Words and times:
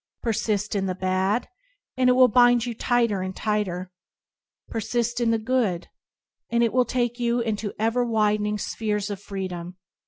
Persist 0.23 0.73
in 0.73 0.87
the 0.87 0.95
bad, 0.95 1.47
and 1.95 2.09
it 2.09 2.13
will 2.13 2.27
bind 2.27 2.65
you 2.65 2.73
tighter 2.73 3.21
and 3.21 3.35
tighter; 3.35 3.91
persist 4.67 5.21
in 5.21 5.29
the 5.29 5.37
good, 5.37 5.89
and 6.49 6.63
it 6.63 6.73
will 6.73 6.85
take 6.85 7.19
you 7.19 7.39
into 7.39 7.71
ever 7.77 8.03
widening 8.03 8.57
spheres 8.57 9.11
of 9.11 9.21
freedom. 9.21 9.77